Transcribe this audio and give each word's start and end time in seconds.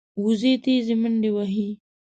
وزې 0.23 0.53
تېزه 0.63 0.95
منډه 1.01 1.29
وهي 1.35 1.69